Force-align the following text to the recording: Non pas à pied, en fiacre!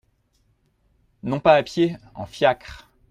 Non 1.21 1.39
pas 1.39 1.53
à 1.55 1.61
pied, 1.61 1.95
en 2.15 2.25
fiacre! 2.25 2.87